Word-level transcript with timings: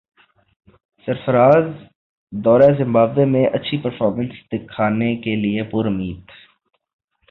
سرفرازدورہ 1.07 2.69
Zimbabwe 2.79 3.25
میں 3.33 3.45
اچھی 3.53 3.77
performance 3.83 4.33
دکھانے 4.51 5.15
کیلئے 5.23 5.63
پر 5.71 5.85
امید 5.85 6.19